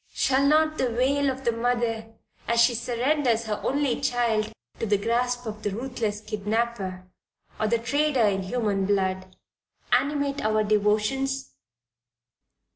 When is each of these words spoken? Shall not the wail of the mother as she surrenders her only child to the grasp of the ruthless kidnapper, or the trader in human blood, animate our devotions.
Shall 0.15 0.47
not 0.47 0.79
the 0.79 0.89
wail 0.89 1.29
of 1.29 1.45
the 1.45 1.51
mother 1.51 2.07
as 2.47 2.59
she 2.59 2.73
surrenders 2.73 3.45
her 3.45 3.61
only 3.63 4.01
child 4.01 4.51
to 4.79 4.87
the 4.87 4.97
grasp 4.97 5.45
of 5.45 5.61
the 5.61 5.69
ruthless 5.69 6.21
kidnapper, 6.21 7.07
or 7.59 7.67
the 7.67 7.77
trader 7.77 8.23
in 8.25 8.41
human 8.41 8.87
blood, 8.87 9.35
animate 9.91 10.41
our 10.43 10.63
devotions. 10.63 11.53